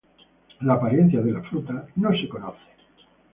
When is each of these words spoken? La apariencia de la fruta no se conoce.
La 0.61 0.73
apariencia 0.73 1.21
de 1.21 1.31
la 1.31 1.43
fruta 1.43 1.85
no 1.97 2.11
se 2.19 2.27
conoce. 2.27 2.65